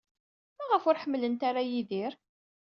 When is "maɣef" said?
0.57-0.83